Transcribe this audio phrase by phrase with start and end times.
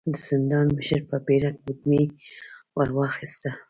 [0.13, 2.05] د زندان مشر په بيړه ګوتمۍ
[2.77, 3.51] ور واخيسته.